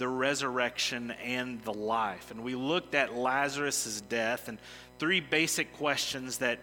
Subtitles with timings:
[0.00, 2.30] the resurrection, and the life.
[2.30, 4.58] And we looked at Lazarus' death and
[4.98, 6.58] three basic questions that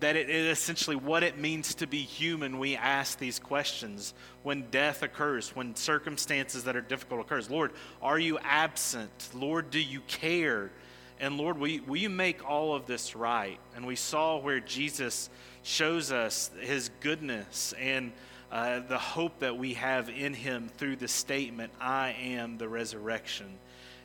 [0.00, 2.58] that it is essentially what it means to be human.
[2.58, 4.12] We ask these questions
[4.42, 7.48] when death occurs when circumstances that are difficult occurs.
[7.48, 7.72] Lord
[8.02, 9.30] are you absent?
[9.34, 10.70] Lord do you care?
[11.20, 13.58] And lord will you, will you make all of this right.
[13.74, 15.30] And we saw where jesus
[15.62, 18.12] shows us his goodness and
[18.50, 23.46] uh, the hope that we have in him through the statement i am the resurrection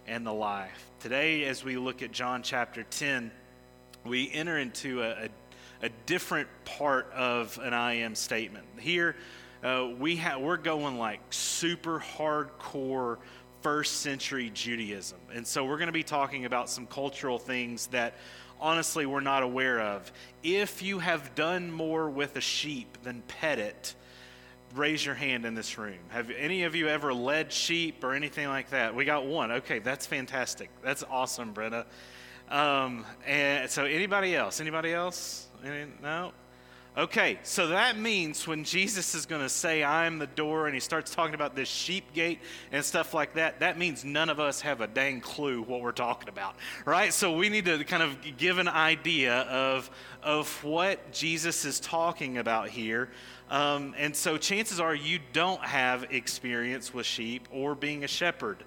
[0.08, 3.32] and the life today as we look at john chapter 10
[4.06, 5.30] we enter into a, a
[5.84, 8.66] a different part of an I am statement.
[8.80, 9.18] Here,
[9.62, 13.18] uh, we ha- we're going like super hardcore
[13.62, 15.20] first century Judaism.
[15.34, 18.16] And so we're going to be talking about some cultural things that
[18.62, 20.10] honestly we're not aware of.
[20.42, 23.94] If you have done more with a sheep than pet it,
[24.76, 26.00] raise your hand in this room.
[26.10, 28.96] Have any of you ever led sheep or anything like that?
[28.96, 29.52] We got one.
[29.52, 30.70] Okay, that's fantastic.
[30.82, 31.86] That's awesome, Brenna.
[32.50, 34.60] Um, and so anybody else?
[34.60, 35.48] Anybody else?
[35.64, 36.34] Any, no?
[36.96, 40.76] Okay, so that means when Jesus is going to say, I am the door, and
[40.76, 42.40] he starts talking about this sheep gate
[42.72, 45.92] and stuff like that, that means none of us have a dang clue what we're
[45.92, 47.12] talking about, right?
[47.12, 49.90] So we need to kind of give an idea of,
[50.22, 53.10] of what Jesus is talking about here.
[53.50, 58.64] Um, and so chances are you don't have experience with sheep or being a shepherd.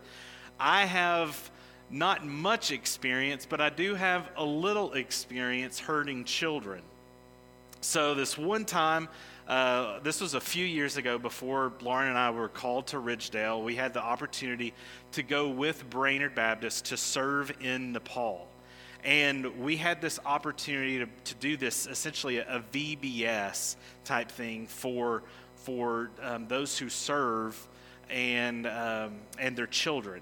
[0.58, 1.50] I have
[1.90, 6.82] not much experience, but I do have a little experience herding children.
[7.80, 9.08] So, this one time,
[9.46, 13.62] uh, this was a few years ago before Lauren and I were called to Ridgedale,
[13.62, 14.74] we had the opportunity
[15.12, 18.48] to go with Brainerd Baptist to serve in Nepal.
[19.06, 24.66] And we had this opportunity to, to do this essentially a, a VBS type thing
[24.66, 25.22] for,
[25.54, 27.56] for um, those who serve
[28.10, 30.20] and, um, and their children.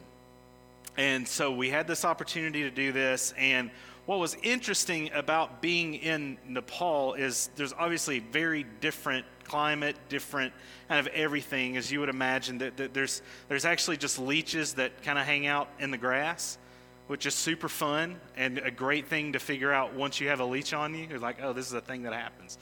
[0.99, 3.33] And so we had this opportunity to do this.
[3.39, 3.71] And
[4.05, 10.53] what was interesting about being in Nepal is there's obviously very different climate, different
[10.89, 12.59] kind of everything, as you would imagine.
[12.59, 16.59] That, that there's there's actually just leeches that kind of hang out in the grass,
[17.07, 20.45] which is super fun and a great thing to figure out once you have a
[20.45, 21.07] leech on you.
[21.09, 22.59] You're like, oh, this is a thing that happens.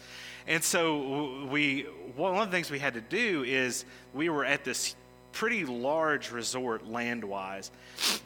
[0.46, 1.82] And so we
[2.16, 4.96] one of the things we had to do is we were at this
[5.32, 7.70] pretty large resort land wise.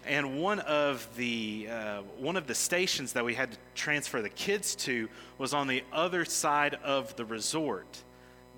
[0.07, 4.29] And one of the uh, one of the stations that we had to transfer the
[4.29, 8.03] kids to was on the other side of the resort.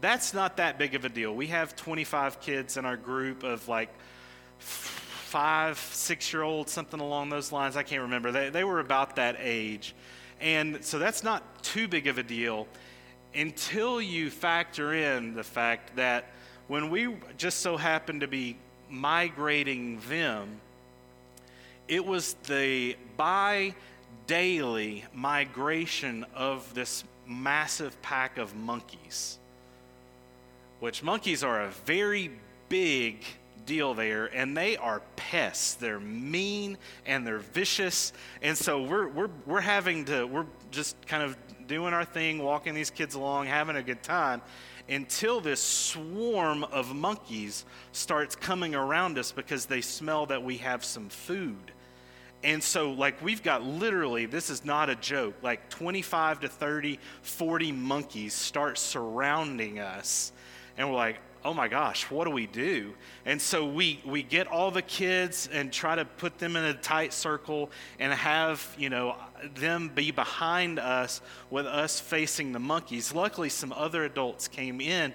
[0.00, 1.34] That's not that big of a deal.
[1.34, 3.90] We have 25 kids in our group of like
[5.28, 7.76] five, six year olds, something along those lines.
[7.76, 8.32] I can't remember.
[8.32, 9.94] They, they were about that age.
[10.40, 12.66] And so that's not too big of a deal
[13.34, 16.30] until you factor in the fact that
[16.66, 18.56] when we just so happened to be
[18.88, 20.60] migrating them,
[21.88, 23.74] it was the by
[24.26, 29.38] daily migration of this massive pack of monkeys,
[30.80, 32.30] which monkeys are a very
[32.70, 33.24] big
[33.66, 35.74] deal there, and they are pests.
[35.74, 41.22] They're mean and they're vicious, and so we're we're we're having to we're just kind
[41.22, 41.36] of
[41.66, 44.42] doing our thing, walking these kids along, having a good time,
[44.88, 50.84] until this swarm of monkeys starts coming around us because they smell that we have
[50.84, 51.72] some food.
[52.42, 56.98] And so, like, we've got literally, this is not a joke, like 25 to 30,
[57.22, 60.32] 40 monkeys start surrounding us.
[60.76, 62.94] And we're like, oh my gosh, what do we do?
[63.24, 66.74] And so we, we get all the kids and try to put them in a
[66.74, 69.16] tight circle and have, you know,
[69.54, 73.14] them be behind us with us facing the monkeys.
[73.14, 75.12] Luckily, some other adults came in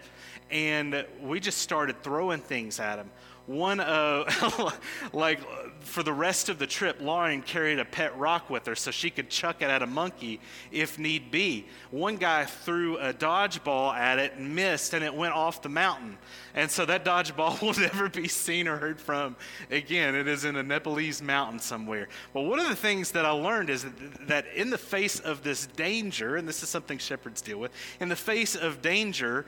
[0.50, 3.10] and we just started throwing things at them
[3.46, 4.72] one of, uh,
[5.14, 5.40] like
[5.82, 9.10] for the rest of the trip lauren carried a pet rock with her so she
[9.10, 10.40] could chuck it at a monkey
[10.72, 11.66] if need be.
[11.92, 16.18] One guy threw a dodgeball at it and missed and it went off the mountain.
[16.56, 19.36] And so that dodgeball will never be seen or heard from
[19.70, 20.16] again.
[20.16, 22.08] It is in a nepalese mountain somewhere.
[22.34, 23.86] But one of the things that i learned is
[24.22, 28.10] that in the face of this danger and this is something shepherds deal with in
[28.10, 29.46] the face of danger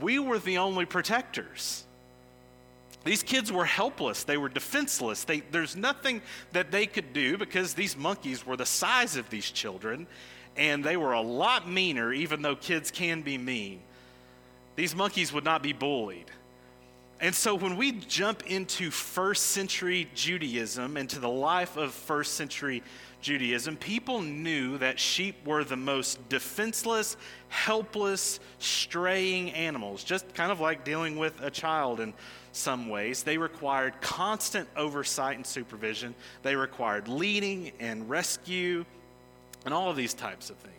[0.00, 1.83] we were the only protectors
[3.04, 4.24] these kids were helpless.
[4.24, 5.24] They were defenseless.
[5.24, 6.22] They, there's nothing
[6.52, 10.06] that they could do because these monkeys were the size of these children
[10.56, 13.80] and they were a lot meaner, even though kids can be mean.
[14.76, 16.30] These monkeys would not be bullied.
[17.20, 22.82] And so when we jump into first century Judaism, into the life of first century
[23.20, 27.16] Judaism, people knew that sheep were the most defenseless,
[27.48, 32.12] helpless, straying animals, just kind of like dealing with a child and
[32.54, 33.22] some ways.
[33.22, 38.84] They required constant oversight and supervision, they required leading and rescue,
[39.64, 40.74] and all of these types of things.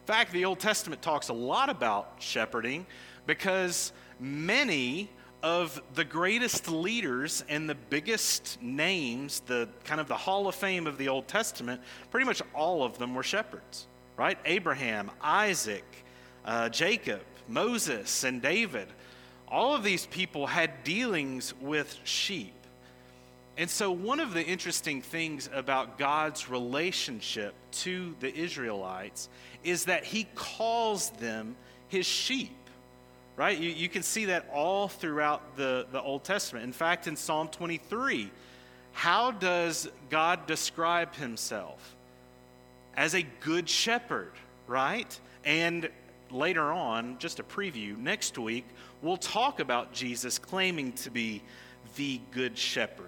[0.00, 2.86] In fact, the Old Testament talks a lot about shepherding
[3.26, 5.08] because many
[5.42, 10.86] of the greatest leaders and the biggest names, the kind of the hall of fame
[10.86, 11.80] of the Old Testament,
[12.10, 13.86] pretty much all of them were shepherds,
[14.16, 14.38] right?
[14.44, 15.84] Abraham, Isaac,
[16.44, 18.88] uh, Jacob, Moses, and David.
[19.50, 22.54] All of these people had dealings with sheep.
[23.56, 29.28] And so, one of the interesting things about God's relationship to the Israelites
[29.64, 31.56] is that he calls them
[31.88, 32.56] his sheep
[33.40, 33.58] right?
[33.58, 36.62] You, you can see that all throughout the, the Old Testament.
[36.62, 38.30] In fact, in Psalm 23,
[38.92, 41.96] how does God describe himself?
[42.94, 44.32] As a good shepherd,
[44.66, 45.18] right?
[45.42, 45.88] And
[46.30, 48.66] later on, just a preview, next week,
[49.02, 51.42] we'll talk about Jesus claiming to be
[51.96, 53.06] the good shepherd.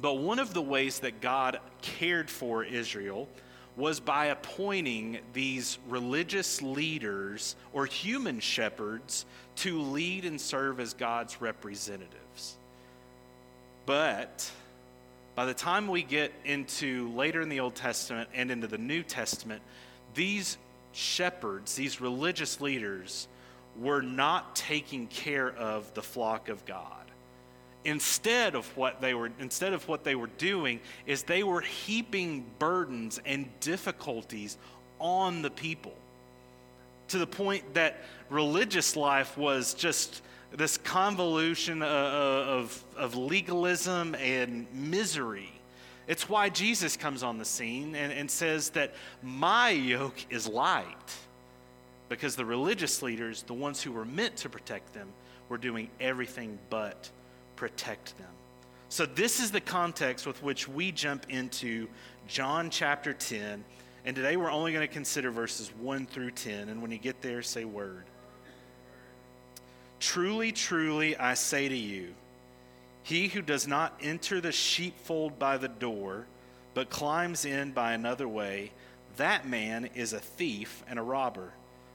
[0.00, 3.28] But one of the ways that God cared for Israel
[3.76, 9.24] was by appointing these religious leaders or human shepherds
[9.56, 12.56] to lead and serve as God's representatives.
[13.86, 14.50] But
[15.34, 19.02] by the time we get into later in the Old Testament and into the New
[19.02, 19.62] Testament,
[20.14, 20.58] these
[20.92, 23.28] shepherds, these religious leaders,
[23.78, 26.86] were not taking care of the flock of God.
[27.84, 32.44] Instead of what they were instead of what they were doing is they were heaping
[32.60, 34.56] burdens and difficulties
[35.00, 35.94] on the people
[37.08, 40.22] to the point that religious life was just
[40.52, 45.50] this convolution of, of legalism and misery.
[46.06, 51.16] It's why jesus comes on the scene and, and says that my yoke is light
[52.12, 55.08] because the religious leaders the ones who were meant to protect them
[55.48, 57.10] were doing everything but
[57.56, 58.28] protect them.
[58.88, 61.88] So, this is the context with which we jump into
[62.28, 63.64] John chapter 10.
[64.04, 66.68] And today we're only going to consider verses 1 through 10.
[66.68, 68.04] And when you get there, say word.
[69.98, 72.12] Truly, truly, I say to you,
[73.04, 76.26] he who does not enter the sheepfold by the door,
[76.74, 78.72] but climbs in by another way,
[79.16, 81.52] that man is a thief and a robber.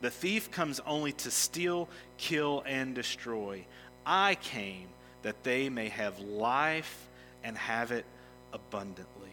[0.00, 3.64] The thief comes only to steal, kill, and destroy.
[4.06, 4.88] I came
[5.22, 7.08] that they may have life
[7.42, 8.04] and have it
[8.52, 9.28] abundantly.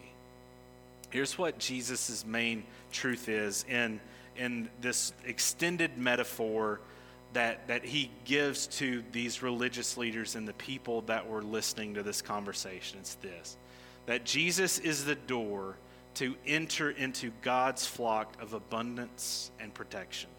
[1.10, 4.00] Here's what Jesus' main truth is in,
[4.36, 6.80] in this extended metaphor
[7.32, 12.02] that, that he gives to these religious leaders and the people that were listening to
[12.02, 12.98] this conversation.
[13.00, 13.56] It's this
[14.06, 15.76] that Jesus is the door
[16.14, 20.30] to enter into God's flock of abundance and protection.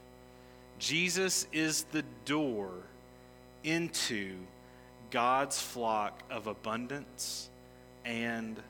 [0.79, 2.69] Jesus is the door
[3.63, 4.35] into
[5.09, 7.49] God's flock of abundance
[8.05, 8.61] and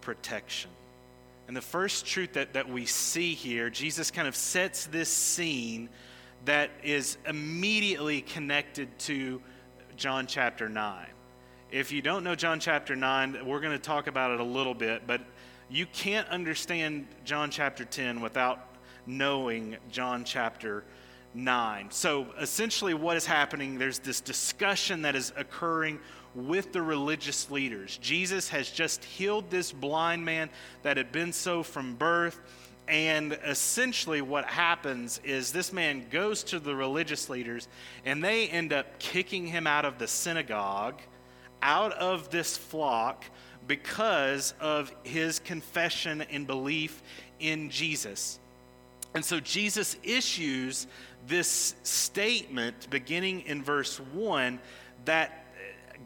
[0.00, 0.70] protection.
[1.48, 5.88] And the first truth that, that we see here, Jesus kind of sets this scene
[6.44, 9.40] that is immediately connected to
[9.96, 11.06] John chapter 9.
[11.70, 14.74] If you don't know John chapter 9, we're going to talk about it a little
[14.74, 15.22] bit, but
[15.70, 20.84] you can't understand John chapter 10 without knowing John chapter 9.
[21.90, 25.98] So essentially, what is happening, there's this discussion that is occurring
[26.34, 27.98] with the religious leaders.
[27.98, 30.50] Jesus has just healed this blind man
[30.82, 32.40] that had been so from birth.
[32.88, 37.68] And essentially, what happens is this man goes to the religious leaders,
[38.04, 41.00] and they end up kicking him out of the synagogue,
[41.62, 43.24] out of this flock,
[43.66, 47.02] because of his confession and belief
[47.40, 48.38] in Jesus.
[49.14, 50.86] And so Jesus issues
[51.26, 54.58] this statement beginning in verse 1
[55.04, 55.44] that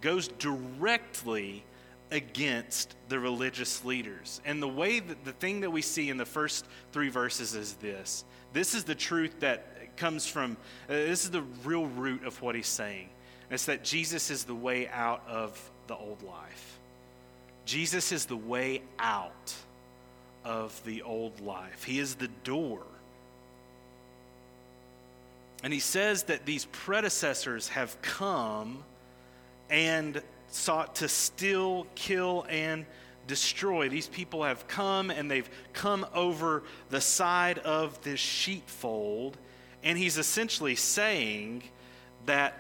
[0.00, 1.64] goes directly
[2.10, 4.40] against the religious leaders.
[4.44, 7.74] And the way that the thing that we see in the first three verses is
[7.74, 10.56] this this is the truth that comes from,
[10.88, 13.08] uh, this is the real root of what he's saying.
[13.50, 16.78] It's that Jesus is the way out of the old life.
[17.64, 19.54] Jesus is the way out
[20.44, 21.84] of the old life.
[21.84, 22.82] He is the door.
[25.62, 28.82] And he says that these predecessors have come
[29.68, 32.86] and sought to steal, kill, and
[33.26, 33.88] destroy.
[33.88, 39.36] These people have come and they've come over the side of this sheepfold.
[39.82, 41.62] And he's essentially saying
[42.26, 42.58] that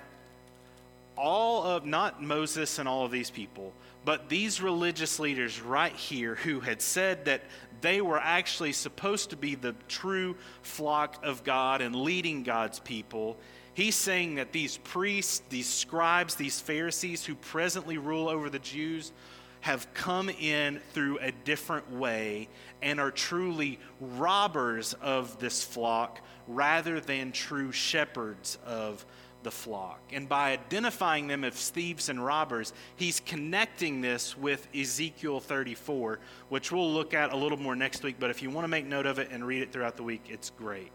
[1.16, 3.72] all of, not Moses and all of these people,
[4.04, 7.42] but these religious leaders right here who had said that
[7.80, 13.36] they were actually supposed to be the true flock of God and leading God's people.
[13.74, 19.12] He's saying that these priests, these scribes, these Pharisees who presently rule over the Jews
[19.60, 22.48] have come in through a different way
[22.82, 29.04] and are truly robbers of this flock rather than true shepherds of
[29.42, 30.00] the flock.
[30.12, 36.18] And by identifying them as thieves and robbers, he's connecting this with Ezekiel 34,
[36.48, 38.16] which we'll look at a little more next week.
[38.18, 40.22] But if you want to make note of it and read it throughout the week,
[40.28, 40.90] it's great.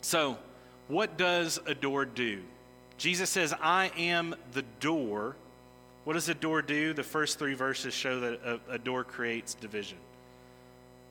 [0.00, 0.36] So,
[0.88, 2.42] what does a door do?
[2.98, 5.36] Jesus says, I am the door.
[6.04, 6.92] What does a door do?
[6.92, 9.98] The first three verses show that a, a door creates division.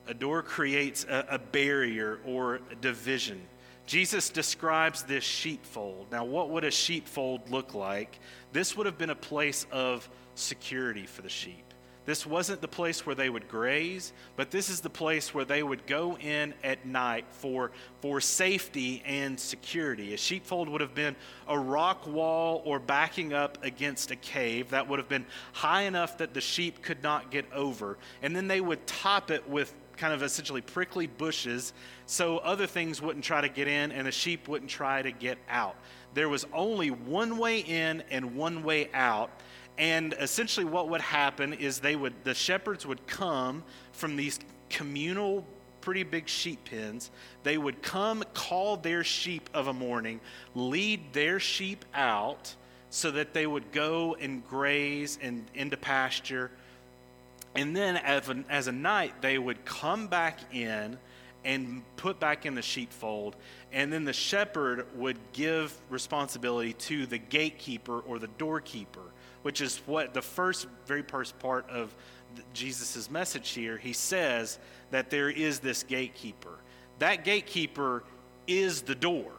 [0.08, 3.40] A door creates a, a barrier or a division.
[3.86, 6.06] Jesus describes this sheepfold.
[6.10, 8.18] Now, what would a sheepfold look like?
[8.52, 11.66] This would have been a place of security for the sheep.
[12.06, 15.64] This wasn't the place where they would graze, but this is the place where they
[15.64, 20.14] would go in at night for, for safety and security.
[20.14, 21.16] A sheepfold would have been
[21.48, 26.18] a rock wall or backing up against a cave that would have been high enough
[26.18, 27.98] that the sheep could not get over.
[28.22, 31.72] And then they would top it with kind of essentially prickly bushes
[32.06, 35.38] so other things wouldn't try to get in and the sheep wouldn't try to get
[35.48, 35.76] out.
[36.14, 39.30] There was only one way in and one way out.
[39.78, 43.62] And essentially what would happen is they would the shepherds would come
[43.92, 44.38] from these
[44.70, 45.44] communal
[45.80, 47.10] pretty big sheep pens.
[47.42, 50.20] They would come call their sheep of a morning,
[50.54, 52.54] lead their sheep out
[52.90, 56.50] so that they would go and graze and into pasture
[57.56, 60.98] and then as a, as a night, they would come back in
[61.44, 63.36] and put back in the sheepfold.
[63.72, 69.00] And then the shepherd would give responsibility to the gatekeeper or the doorkeeper,
[69.42, 71.94] which is what the first, very first part of
[72.52, 73.78] Jesus' message here.
[73.78, 74.58] He says
[74.90, 76.58] that there is this gatekeeper.
[76.98, 78.02] That gatekeeper
[78.46, 79.32] is the door.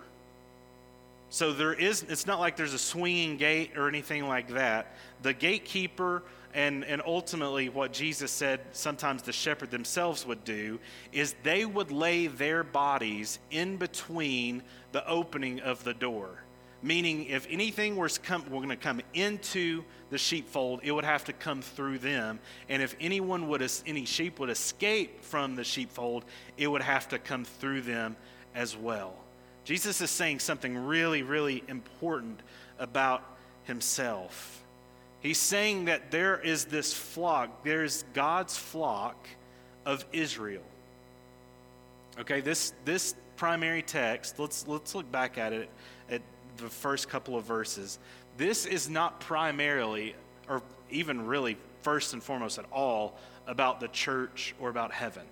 [1.29, 4.95] So there is, it's not like there's a swinging gate or anything like that.
[5.23, 6.23] The gatekeeper
[6.57, 10.79] and, and ultimately what Jesus said sometimes the shepherd themselves would do
[11.13, 16.43] is they would lay their bodies in between the opening of the door.
[16.81, 21.25] Meaning, if anything was come, were going to come into the sheepfold, it would have
[21.25, 22.39] to come through them.
[22.69, 26.25] And if anyone would, any sheep would escape from the sheepfold,
[26.57, 28.15] it would have to come through them
[28.55, 29.13] as well.
[29.63, 32.41] Jesus is saying something really, really important
[32.79, 33.23] about
[33.63, 34.63] himself.
[35.21, 39.27] He's saying that there is this flock, there's God's flock
[39.85, 40.63] of Israel.
[42.19, 45.69] Okay, this, this primary text, let's, let's look back at it
[46.09, 46.21] at
[46.57, 47.99] the first couple of verses.
[48.37, 50.15] This is not primarily,
[50.47, 55.23] or even really first and foremost at all, about the church or about heaven.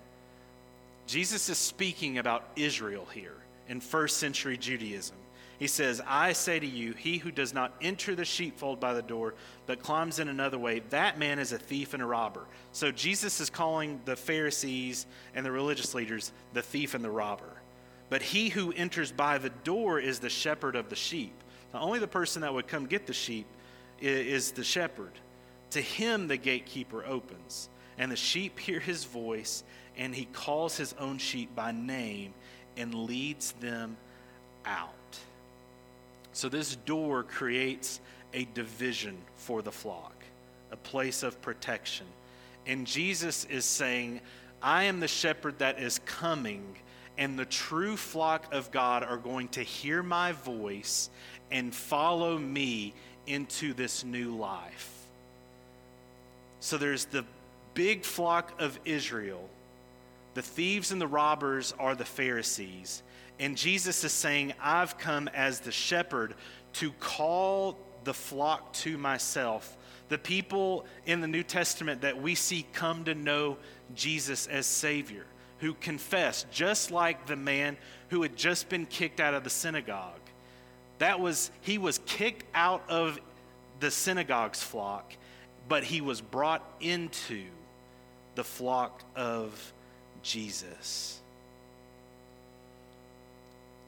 [1.08, 3.36] Jesus is speaking about Israel here
[3.68, 5.16] in first century Judaism.
[5.58, 9.02] He says, I say to you, he who does not enter the sheepfold by the
[9.02, 9.36] door,
[9.66, 12.46] but climbs in another way, that man is a thief and a robber.
[12.74, 17.62] So Jesus is calling the Pharisees and the religious leaders the thief and the robber.
[18.10, 21.34] But he who enters by the door is the shepherd of the sheep.
[21.74, 23.48] Now, only the person that would come get the sheep
[24.00, 25.14] is the shepherd.
[25.72, 29.64] To him the gatekeeper opens, and the sheep hear his voice,
[29.98, 32.34] and he calls his own sheep by name
[32.78, 33.98] and leads them
[34.66, 34.94] out.
[36.36, 38.02] So, this door creates
[38.34, 40.14] a division for the flock,
[40.70, 42.06] a place of protection.
[42.68, 44.20] And Jesus is saying,
[44.62, 46.76] I am the shepherd that is coming,
[47.18, 51.10] and the true flock of God are going to hear my voice
[51.52, 52.94] and follow me
[53.28, 54.92] into this new life.
[56.60, 57.24] So, there's the
[57.76, 59.48] big flock of Israel.
[60.34, 63.04] The thieves and the robbers are the Pharisees.
[63.40, 66.36] And Jesus is saying, I've come as the shepherd
[66.74, 69.78] to call the flock to myself
[70.08, 73.58] The people in the New Testament that we see come to know
[73.96, 75.26] Jesus as Savior,
[75.60, 77.76] who confess, just like the man
[78.10, 80.20] who had just been kicked out of the synagogue.
[81.00, 83.20] That was, he was kicked out of
[83.80, 85.14] the synagogue's flock,
[85.68, 87.44] but he was brought into
[88.36, 89.74] the flock of
[90.22, 91.20] Jesus.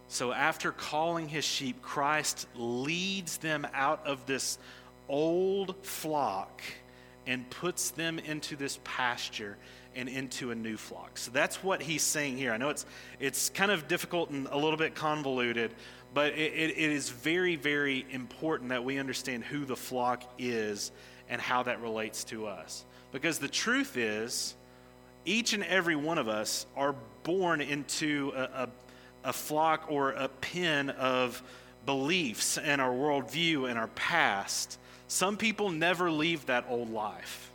[0.09, 4.57] So, after calling his sheep, Christ leads them out of this
[5.09, 6.61] old flock
[7.25, 9.57] and puts them into this pasture
[9.95, 11.17] and into a new flock.
[11.17, 12.53] So that's what he's saying here.
[12.53, 12.85] I know it's
[13.19, 15.73] it's kind of difficult and a little bit convoluted,
[16.13, 20.91] but it, it, it is very, very important that we understand who the flock is
[21.29, 22.85] and how that relates to us.
[23.11, 24.55] Because the truth is,
[25.25, 28.69] each and every one of us are born into a, a,
[29.27, 31.43] a flock or a pen of
[31.85, 34.79] beliefs and our worldview and our past.
[35.09, 37.51] Some people never leave that old life.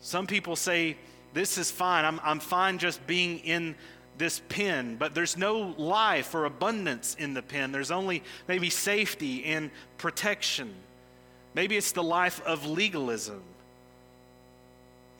[0.00, 0.96] Some people say,
[1.34, 2.04] This is fine.
[2.04, 3.76] I'm, I'm fine just being in
[4.18, 7.72] this pen, but there's no life or abundance in the pen.
[7.72, 10.72] There's only maybe safety and protection.
[11.54, 13.42] Maybe it's the life of legalism.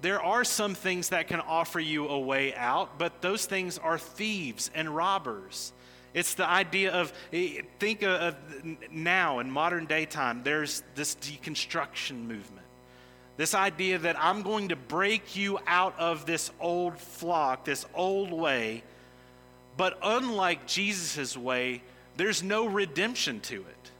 [0.03, 3.99] There are some things that can offer you a way out, but those things are
[3.99, 5.73] thieves and robbers.
[6.13, 8.37] It's the idea of, eh, think of
[8.91, 12.67] now in modern day time, there's this deconstruction movement.
[13.37, 18.33] This idea that I'm going to break you out of this old flock, this old
[18.33, 18.83] way.
[19.77, 21.81] But unlike Jesus' way,
[22.17, 23.91] there's no redemption to it.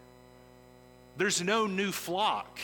[1.17, 2.59] There's no new flock.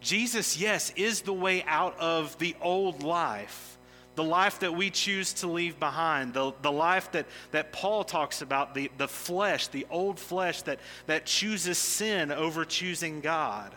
[0.00, 3.78] Jesus, yes, is the way out of the old life,
[4.14, 8.40] the life that we choose to leave behind, the, the life that, that Paul talks
[8.40, 13.74] about, the, the flesh, the old flesh that, that chooses sin over choosing God.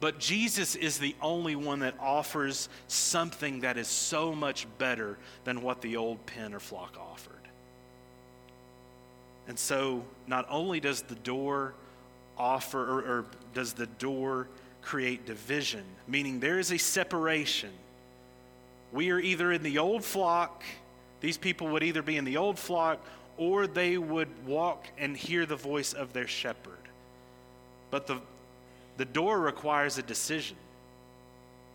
[0.00, 5.62] But Jesus is the only one that offers something that is so much better than
[5.62, 7.36] what the old pen or flock offered.
[9.46, 11.74] And so, not only does the door
[12.42, 13.24] offer, or, or
[13.54, 14.48] does the door
[14.82, 17.70] create division, meaning there is a separation.
[18.92, 20.64] We are either in the old flock,
[21.20, 22.98] these people would either be in the old flock,
[23.36, 26.72] or they would walk and hear the voice of their shepherd.
[27.90, 28.20] But the,
[28.96, 30.56] the door requires a decision.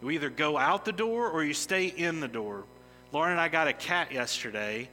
[0.01, 2.65] You either go out the door or you stay in the door.
[3.13, 4.89] Lauren and I got a cat yesterday,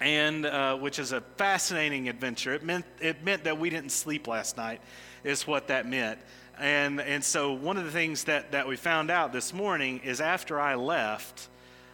[0.00, 2.52] and uh, which is a fascinating adventure.
[2.52, 4.80] It meant it meant that we didn't sleep last night,
[5.22, 6.18] is what that meant.
[6.58, 10.20] And and so one of the things that that we found out this morning is
[10.20, 11.48] after I left,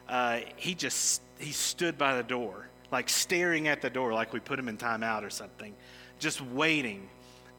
[0.08, 4.40] uh, he just he stood by the door, like staring at the door, like we
[4.40, 5.74] put him in timeout or something,
[6.18, 7.08] just waiting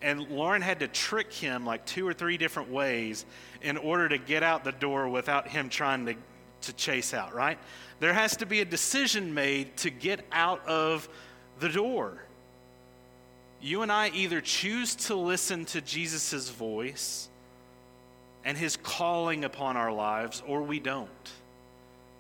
[0.01, 3.25] and Lauren had to trick him like two or three different ways
[3.61, 6.15] in order to get out the door without him trying to,
[6.61, 7.57] to chase out, right?
[7.99, 11.07] There has to be a decision made to get out of
[11.59, 12.23] the door.
[13.61, 17.29] You and I either choose to listen to Jesus' voice
[18.43, 21.09] and his calling upon our lives, or we don't.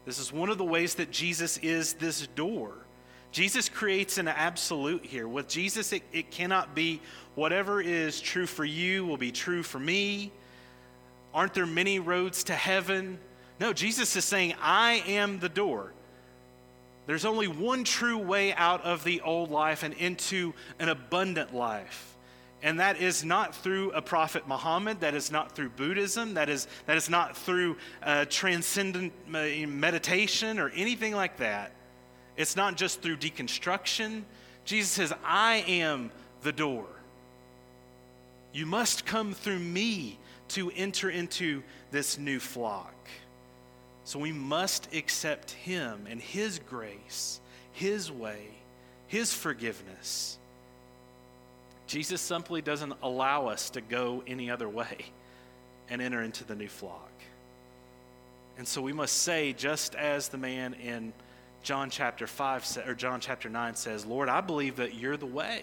[0.05, 2.73] This is one of the ways that Jesus is this door.
[3.31, 5.27] Jesus creates an absolute here.
[5.27, 7.01] With Jesus, it, it cannot be
[7.35, 10.31] whatever is true for you will be true for me.
[11.33, 13.19] Aren't there many roads to heaven?
[13.61, 15.93] No, Jesus is saying, I am the door.
[17.05, 22.17] There's only one true way out of the old life and into an abundant life.
[22.63, 26.67] And that is not through a prophet Muhammad, that is not through Buddhism, that is,
[26.87, 31.71] that is not through uh, transcendent uh, meditation or anything like that.
[32.37, 34.23] It's not just through deconstruction.
[34.65, 36.09] Jesus says, I am
[36.41, 36.87] the door.
[38.53, 40.17] You must come through me
[40.49, 42.95] to enter into this new flock.
[44.11, 47.39] So we must accept Him and His grace,
[47.71, 48.43] His way,
[49.07, 50.37] His forgiveness.
[51.87, 54.97] Jesus simply doesn't allow us to go any other way
[55.89, 57.09] and enter into the new flock.
[58.57, 61.13] And so we must say, just as the man in
[61.63, 65.61] John chapter 5 or John chapter 9 says, Lord, I believe that you're the way.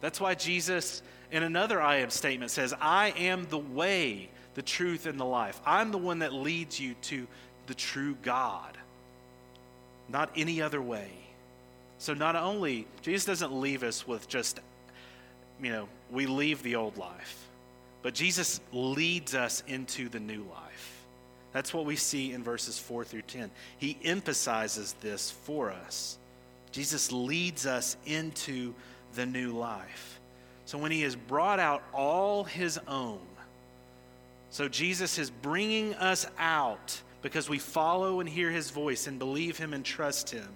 [0.00, 5.06] That's why Jesus, in another I am statement, says, I am the way, the truth,
[5.06, 5.60] and the life.
[5.64, 7.26] I'm the one that leads you to
[7.66, 8.76] the true God,
[10.08, 11.10] not any other way.
[11.98, 14.60] So, not only, Jesus doesn't leave us with just,
[15.62, 17.48] you know, we leave the old life,
[18.02, 21.04] but Jesus leads us into the new life.
[21.52, 23.50] That's what we see in verses 4 through 10.
[23.78, 26.18] He emphasizes this for us.
[26.72, 28.74] Jesus leads us into
[29.14, 30.18] the new life.
[30.64, 33.20] So when he has brought out all his own,
[34.52, 39.56] so Jesus is bringing us out because we follow and hear his voice and believe
[39.56, 40.46] him and trust him.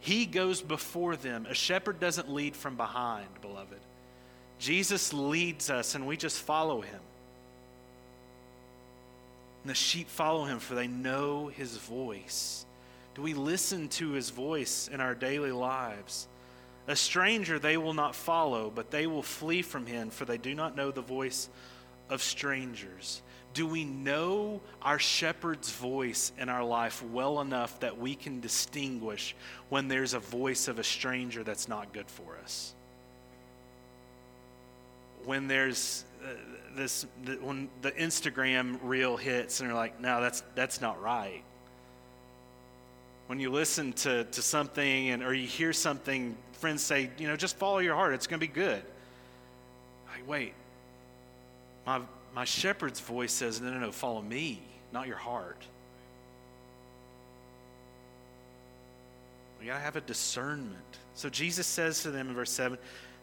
[0.00, 1.44] He goes before them.
[1.44, 3.80] A shepherd doesn't lead from behind, beloved.
[4.58, 7.00] Jesus leads us and we just follow him.
[9.62, 12.64] And the sheep follow him for they know his voice.
[13.14, 16.28] Do we listen to his voice in our daily lives?
[16.86, 20.54] A stranger they will not follow, but they will flee from him, for they do
[20.54, 21.50] not know the voice
[22.10, 23.22] of strangers.
[23.54, 29.34] Do we know our shepherd's voice in our life well enough that we can distinguish
[29.68, 32.74] when there's a voice of a stranger that's not good for us?
[35.24, 36.28] When there's uh,
[36.76, 37.06] this,
[37.40, 41.42] when the Instagram reel hits and they're like, no, that's, that's not right
[43.28, 47.36] when you listen to, to something and or you hear something friends say you know
[47.36, 48.82] just follow your heart it's going to be good
[50.10, 50.54] like wait
[51.88, 52.00] my
[52.34, 54.60] my shepherd's voice says no no no follow me
[54.92, 55.62] not your heart
[59.58, 62.78] we got to have a discernment so jesus says to them in verse 7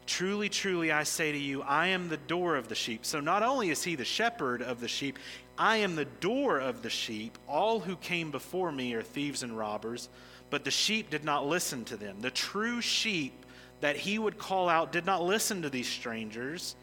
[0.08, 3.08] Truly, truly, I say to you, I am the door of the sheep.
[3.08, 5.18] So, not only is he the shepherd of the sheep,
[5.58, 7.40] I am the door of the sheep.
[7.48, 10.10] All who came before me are thieves and robbers,
[10.52, 12.18] but the sheep did not listen to them.
[12.22, 13.34] The true sheep
[13.82, 16.76] that he would call out did not listen to these strangers.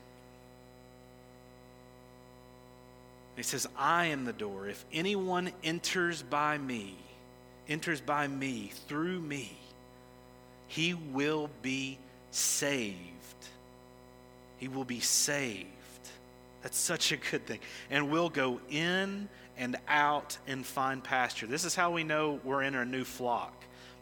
[3.43, 4.69] He says, I am the door.
[4.69, 6.95] If anyone enters by me,
[7.69, 9.59] enters by me, through me,
[10.69, 11.99] he will be
[12.31, 12.97] saved.
[14.59, 15.67] He will be saved.
[16.63, 17.59] That's such a good thing.
[17.91, 19.29] And we'll go in
[19.59, 21.49] and out and find pasture.
[21.49, 23.53] This is how we know we're in a new flock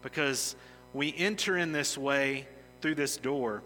[0.03, 0.55] because
[0.92, 2.46] we enter in this way
[2.83, 3.62] through this door,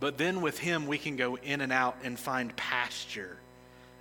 [0.00, 3.36] but then with Him we can go in and out and find pasture.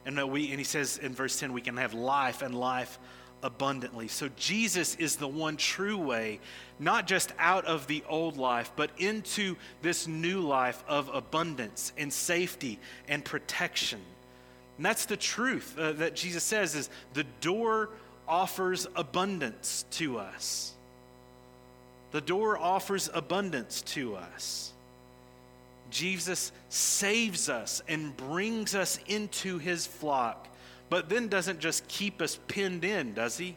[0.08, 2.98] And, we, and He says in verse 10, we can have life and life
[3.44, 4.08] abundantly.
[4.08, 6.40] So Jesus is the one true way,
[6.80, 12.12] not just out of the old life, but into this new life of abundance and
[12.12, 14.00] safety and protection.
[14.78, 17.90] And that's the truth uh, that Jesus says is the door
[18.28, 20.74] offers abundance to us.
[22.12, 24.72] The door offers abundance to us.
[25.90, 30.48] Jesus saves us and brings us into his flock
[30.90, 33.56] but then doesn't just keep us pinned in, does he?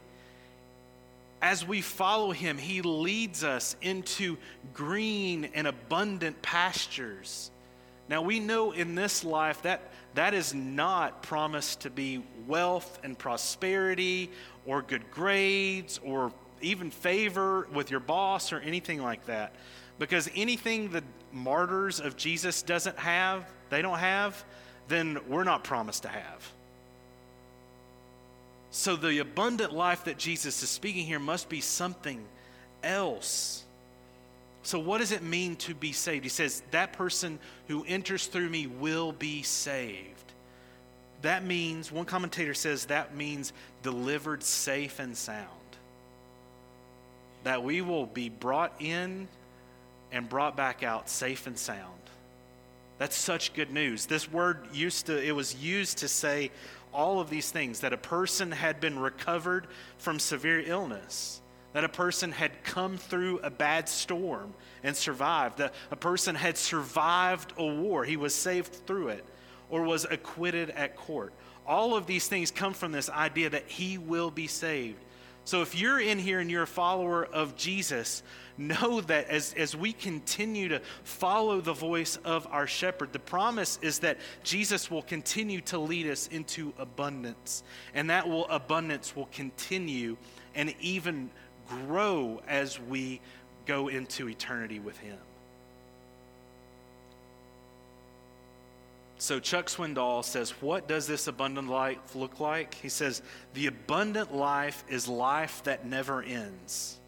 [1.42, 4.36] As we follow him, he leads us into
[4.74, 7.50] green and abundant pastures.
[8.08, 9.80] Now, we know in this life that
[10.14, 14.30] that is not promised to be wealth and prosperity
[14.66, 19.54] or good grades or even favor with your boss or anything like that.
[20.00, 24.44] Because anything the martyrs of Jesus doesn't have, they don't have,
[24.88, 26.52] then we're not promised to have.
[28.72, 32.24] So, the abundant life that Jesus is speaking here must be something
[32.84, 33.64] else.
[34.62, 36.24] So, what does it mean to be saved?
[36.24, 40.20] He says, That person who enters through me will be saved.
[41.22, 45.48] That means, one commentator says, that means delivered safe and sound.
[47.44, 49.28] That we will be brought in
[50.12, 52.00] and brought back out safe and sound.
[52.98, 54.06] That's such good news.
[54.06, 56.50] This word used to, it was used to say
[56.92, 59.66] all of these things that a person had been recovered
[59.98, 61.40] from severe illness,
[61.72, 66.58] that a person had come through a bad storm and survived, that a person had
[66.58, 69.24] survived a war, he was saved through it,
[69.70, 71.32] or was acquitted at court.
[71.66, 74.98] All of these things come from this idea that he will be saved.
[75.50, 78.22] So if you're in here and you're a follower of Jesus,
[78.56, 83.76] know that as, as we continue to follow the voice of our shepherd, the promise
[83.82, 87.64] is that Jesus will continue to lead us into abundance.
[87.94, 90.16] And that will abundance will continue
[90.54, 91.30] and even
[91.66, 93.20] grow as we
[93.66, 95.18] go into eternity with him.
[99.20, 102.72] So Chuck Swindoll says, What does this abundant life look like?
[102.72, 103.20] He says,
[103.52, 106.98] The abundant life is life that never ends.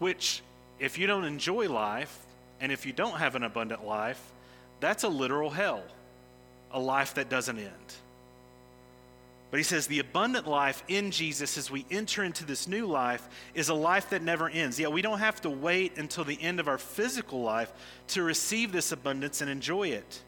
[0.00, 0.42] Which,
[0.80, 2.18] if you don't enjoy life,
[2.60, 4.20] and if you don't have an abundant life,
[4.80, 5.84] that's a literal hell,
[6.72, 7.94] a life that doesn't end.
[9.52, 13.28] But he says the abundant life in Jesus as we enter into this new life
[13.54, 14.80] is a life that never ends.
[14.80, 17.72] Yet we don't have to wait until the end of our physical life
[18.08, 20.22] to receive this abundance and enjoy it.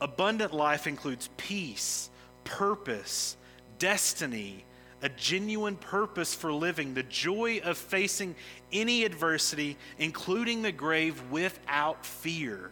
[0.00, 2.10] Abundant life includes peace,
[2.44, 3.36] purpose,
[3.78, 4.64] destiny,
[5.02, 8.34] a genuine purpose for living, the joy of facing
[8.72, 12.70] any adversity, including the grave, without fear.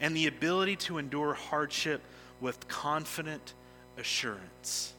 [0.00, 2.00] and the ability to endure hardship
[2.40, 3.54] with confident
[3.96, 4.92] assurance.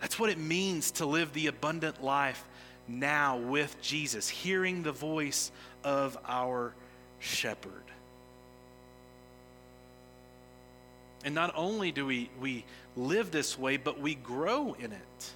[0.00, 2.44] That's what it means to live the abundant life
[2.86, 5.50] now with Jesus, hearing the voice
[5.82, 6.74] of our
[7.18, 7.82] shepherd.
[11.24, 12.64] And not only do we, we
[12.96, 15.32] live this way, but we grow in it.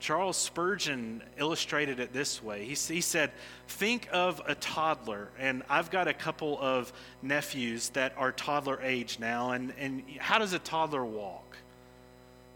[0.00, 2.64] Charles Spurgeon illustrated it this way.
[2.64, 3.32] He, he said,
[3.68, 5.28] Think of a toddler.
[5.38, 9.52] And I've got a couple of nephews that are toddler age now.
[9.52, 11.56] And, and how does a toddler walk?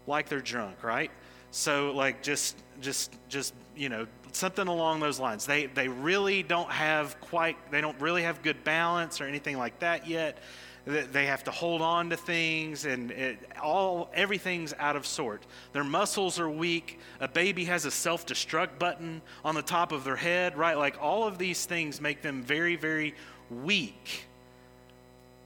[0.05, 1.09] Like they're drunk, right?
[1.51, 5.47] So, like, just, just, just, you know, something along those lines.
[5.47, 9.79] They, they really don't have quite, they don't really have good balance or anything like
[9.79, 10.37] that yet
[10.89, 15.43] they have to hold on to things and it, all everything's out of sort.
[15.71, 16.99] Their muscles are weak.
[17.19, 20.77] A baby has a self-destruct button on the top of their head right?
[20.77, 23.13] Like all of these things make them very very
[23.49, 24.25] weak.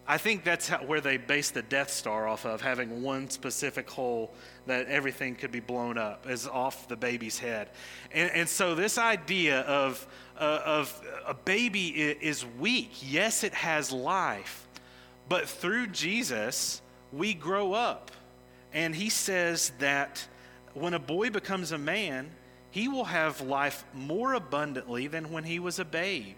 [0.06, 3.90] I think that's how, where they base the death star off of having one specific
[3.90, 4.34] hole
[4.68, 7.70] that everything could be blown up is off the baby's head.
[8.12, 10.06] And, and so this idea of,
[10.38, 12.92] uh, of a baby is weak.
[13.02, 14.68] Yes it has life
[15.30, 16.82] but through Jesus,
[17.12, 18.12] we grow up.
[18.74, 20.28] And he says that
[20.74, 22.32] when a boy becomes a man,
[22.72, 26.38] he will have life more abundantly than when he was a babe.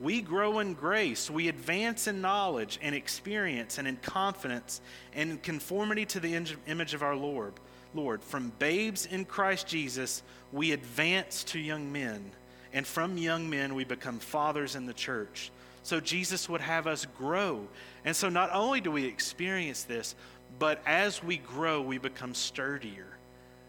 [0.00, 4.80] We grow in grace, we advance in knowledge and experience and in confidence
[5.12, 6.34] and in conformity to the
[6.66, 7.52] image of our Lord.
[7.94, 12.32] Lord, from babes in Christ Jesus, we advance to young men,
[12.72, 15.52] and from young men, we become fathers in the church
[15.84, 17.68] so Jesus would have us grow.
[18.04, 20.14] And so not only do we experience this,
[20.58, 23.06] but as we grow, we become sturdier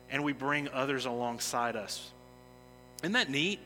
[0.10, 2.12] and we bring others alongside us.
[3.04, 3.60] Isn't that neat?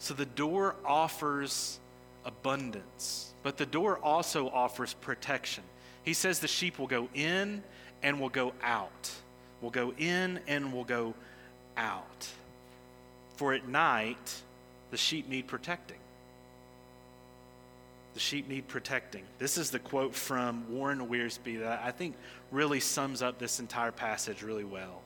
[0.00, 1.78] So the door offers
[2.24, 5.62] abundance, but the door also offers protection.
[6.02, 7.62] He says the sheep will go in
[8.02, 9.10] and will go out.
[9.60, 11.14] Will go in and will go
[11.76, 12.28] out.
[13.36, 14.42] For at night,
[14.96, 15.98] the sheep need protecting.
[18.14, 19.24] The sheep need protecting.
[19.38, 22.16] This is the quote from Warren Wiersbe that I think
[22.50, 25.02] really sums up this entire passage really well.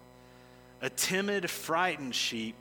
[0.81, 2.55] A timid, frightened sheep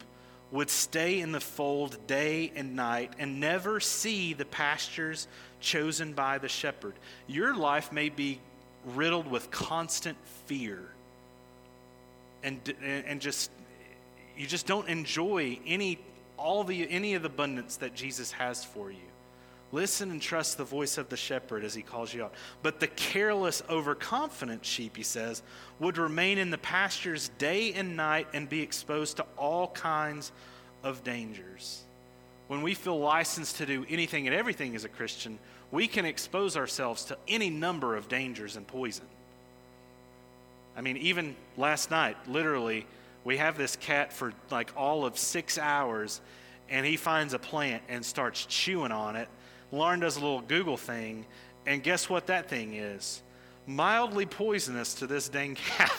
[0.50, 5.28] would stay in the fold day and night and never see the pastures
[5.60, 6.96] chosen by the shepherd.
[7.28, 8.40] Your life may be
[8.86, 10.80] riddled with constant fear
[12.42, 13.52] and, and just
[14.36, 16.00] you just don't enjoy any
[16.40, 18.98] all the any of the abundance that Jesus has for you.
[19.72, 22.34] Listen and trust the voice of the shepherd as he calls you out.
[22.64, 25.44] But the careless, overconfident sheep, he says,
[25.80, 30.32] would remain in the pastures day and night and be exposed to all kinds
[30.84, 31.84] of dangers.
[32.48, 35.38] When we feel licensed to do anything and everything as a Christian,
[35.72, 39.06] we can expose ourselves to any number of dangers and poison.
[40.76, 42.88] I mean, even last night, literally,
[43.30, 46.20] we have this cat for like all of six hours,
[46.68, 49.30] and he finds a plant and starts chewing on it.
[49.72, 51.28] Lauren does a little Google thing,
[51.68, 53.22] and guess what that thing is?
[53.68, 55.92] Mildly poisonous to this dang cat.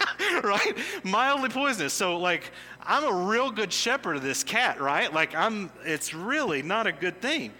[0.44, 0.78] right?
[1.02, 1.92] Mildly poisonous.
[1.92, 5.12] So, like, I'm a real good shepherd of this cat, right?
[5.12, 7.52] Like, I'm, it's really not a good thing.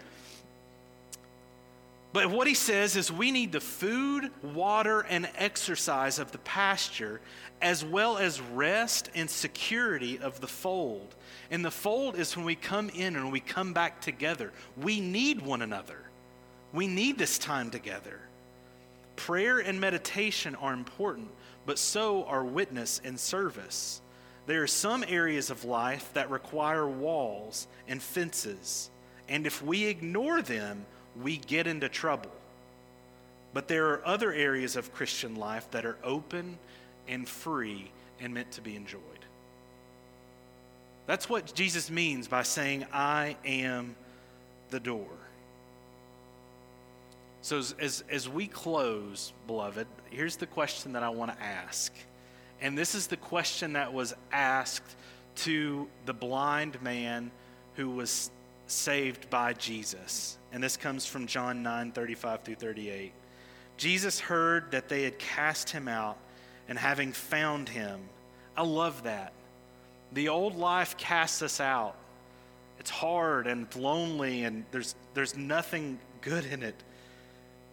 [2.17, 7.21] But what he says is we need the food, water, and exercise of the pasture,
[7.61, 11.15] as well as rest and security of the fold.
[11.51, 14.55] And the fold is when we come in and we come back together.
[14.79, 15.99] We need one another,
[16.73, 18.19] we need this time together.
[19.17, 21.29] Prayer and meditation are important,
[21.67, 24.01] but so are witness and service.
[24.47, 28.89] There are some areas of life that require walls and fences,
[29.29, 30.87] and if we ignore them,
[31.23, 32.31] we get into trouble.
[33.53, 36.59] But there are other areas of Christian life that are open
[37.09, 39.01] and free and meant to be enjoyed.
[41.07, 43.95] That's what Jesus means by saying, I am
[44.71, 45.07] the door.
[47.43, 51.93] So, as, as, as we close, beloved, here's the question that I want to ask.
[52.61, 54.97] And this is the question that was asked
[55.37, 57.31] to the blind man
[57.77, 58.31] who was
[58.67, 60.39] saved by Jesus.
[60.53, 63.13] And this comes from John 9 35 through 38.
[63.77, 66.17] Jesus heard that they had cast him out,
[66.69, 68.01] and having found him,
[68.57, 69.33] I love that.
[70.13, 71.95] The old life casts us out.
[72.79, 76.75] It's hard and lonely, and there's, there's nothing good in it.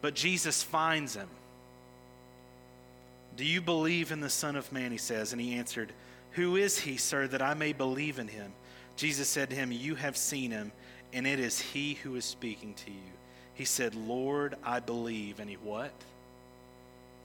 [0.01, 1.29] But Jesus finds him.
[3.36, 4.91] Do you believe in the Son of Man?
[4.91, 5.32] He says.
[5.32, 5.91] And he answered,
[6.32, 8.51] Who is he, sir, that I may believe in him?
[8.95, 10.71] Jesus said to him, You have seen him
[11.13, 13.12] and it is he who is speaking to you.
[13.53, 15.39] He said, Lord, I believe.
[15.39, 15.91] And he what?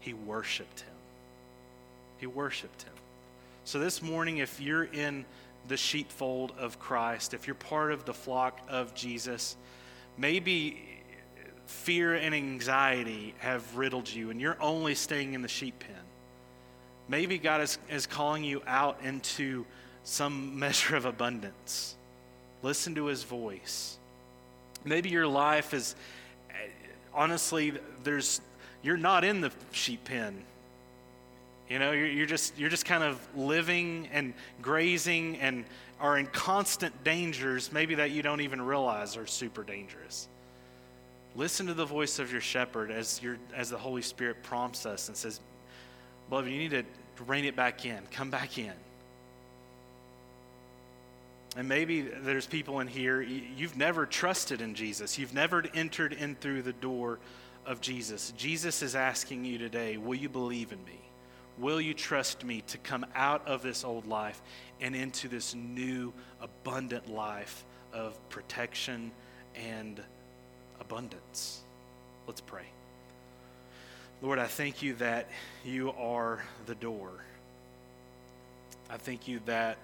[0.00, 0.94] He worshiped him.
[2.18, 2.92] He worshiped him.
[3.64, 5.24] So this morning, if you're in
[5.68, 9.57] the sheepfold of Christ, if you're part of the flock of Jesus,
[10.16, 10.83] maybe
[11.66, 15.94] fear and anxiety have riddled you and you're only staying in the sheep pen.
[17.09, 19.64] Maybe God is, is calling you out into
[20.09, 21.94] some measure of abundance.
[22.62, 23.99] Listen to his voice.
[24.85, 25.94] Maybe your life is
[26.51, 26.55] eh,
[27.14, 28.40] honestly there's
[28.83, 30.42] you're not in the sheep pen.
[31.68, 35.64] You know, you're, you're just you're just kind of living and grazing and
[36.01, 40.29] are in constant dangers, maybe that you don't even realize are super dangerous.
[41.35, 45.09] Listen to the voice of your shepherd as your as the Holy Spirit prompts us
[45.09, 45.40] and says,
[46.31, 46.85] Beloved, you need to
[47.27, 47.99] rein it back in.
[48.11, 48.73] Come back in.
[51.59, 55.18] And maybe there's people in here, you've never trusted in Jesus.
[55.18, 57.18] You've never entered in through the door
[57.66, 58.33] of Jesus.
[58.37, 61.01] Jesus is asking you today, will you believe in me?
[61.59, 64.40] Will you trust me to come out of this old life
[64.81, 69.11] and into this new, abundant life of protection
[69.57, 70.01] and
[70.81, 71.61] abundance?
[72.29, 72.66] Let's pray.
[74.23, 75.29] Lord, I thank you that
[75.64, 77.11] you are the door.
[78.88, 79.77] I thank you that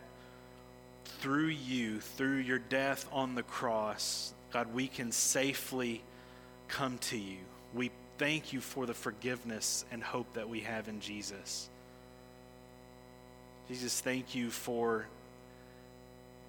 [1.04, 6.02] through you, through your death on the cross, God, we can safely
[6.68, 7.38] come to you.
[7.74, 11.68] We thank you for the forgiveness and hope that we have in Jesus.
[13.68, 15.06] Jesus, thank you for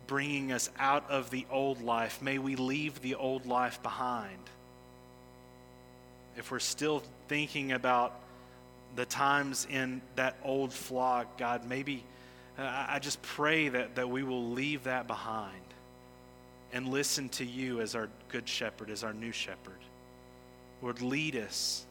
[0.07, 2.21] bringing us out of the old life.
[2.21, 4.37] May we leave the old life behind.
[6.37, 8.19] If we're still thinking about
[8.95, 12.03] the times in that old flock, God, maybe
[12.57, 15.53] I just pray that, that we will leave that behind
[16.71, 19.79] and listen to you as our good shepherd, as our new shepherd.
[20.81, 21.85] Lord, lead us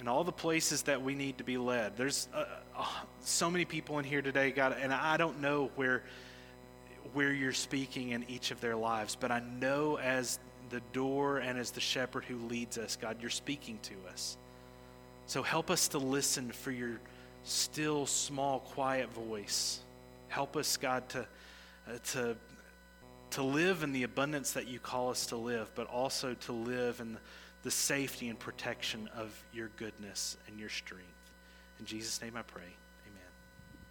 [0.00, 1.96] in all the places that we need to be led.
[1.96, 2.44] There's uh,
[2.76, 2.86] uh,
[3.22, 6.02] so many people in here today, God, and I don't know where
[7.12, 10.38] where you're speaking in each of their lives, but I know as
[10.70, 14.36] the door and as the shepherd who leads us, God, you're speaking to us.
[15.26, 16.98] So help us to listen for your
[17.46, 19.80] still, small, quiet voice.
[20.28, 21.20] Help us, God, to,
[21.88, 22.36] uh, to,
[23.30, 27.00] to live in the abundance that you call us to live, but also to live
[27.00, 27.20] in the,
[27.62, 31.04] the safety and protection of your goodness and your strength.
[31.78, 32.74] In Jesus' name I pray.